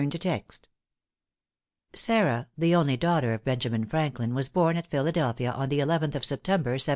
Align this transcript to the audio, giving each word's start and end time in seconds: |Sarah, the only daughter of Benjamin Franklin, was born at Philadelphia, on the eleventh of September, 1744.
|Sarah, 1.93 2.47
the 2.57 2.73
only 2.73 2.97
daughter 2.97 3.35
of 3.35 3.43
Benjamin 3.43 3.85
Franklin, 3.85 4.33
was 4.33 4.49
born 4.49 4.75
at 4.75 4.87
Philadelphia, 4.87 5.51
on 5.51 5.69
the 5.69 5.79
eleventh 5.79 6.15
of 6.15 6.25
September, 6.25 6.71
1744. 6.71 6.89